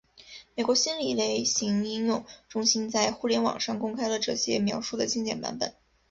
[0.55, 5.75] 美国心理类型应用中心在互联网上公开了这些描述的精简版本。